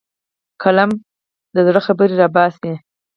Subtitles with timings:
[0.63, 0.91] قلم
[1.53, 2.71] له زړه خبرې راوباسي